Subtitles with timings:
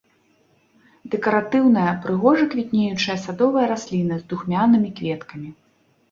[1.15, 5.49] Дэкаратыўная прыгожа квітнеючая садовая расліна з духмянымі кветкамі.